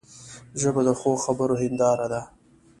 ژبه 0.61 0.81
د 0.87 0.89
ښو 0.99 1.11
خبرو 1.25 1.55
هنداره 1.61 2.07
ده 2.13 2.21